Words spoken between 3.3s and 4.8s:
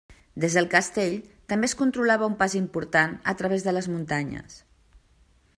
a través de les muntanyes.